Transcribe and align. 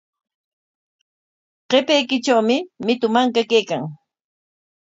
Qapaykitrawmi 1.69 2.57
mitu 2.85 3.07
manka 3.13 3.41
kaykan. 3.51 3.83